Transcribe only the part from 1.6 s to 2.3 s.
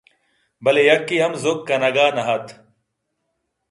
کنگ ءَ نہ